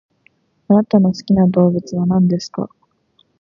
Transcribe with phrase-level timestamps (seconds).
[0.67, 2.71] あなたの好きな動物は何ですか？